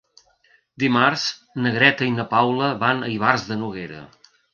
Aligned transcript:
Dimarts 0.83 1.25
na 1.65 1.73
Greta 1.75 2.07
i 2.11 2.13
na 2.13 2.25
Paula 2.31 2.71
van 2.85 3.05
a 3.05 3.11
Ivars 3.17 3.45
de 3.51 3.59
Noguera. 3.61 4.01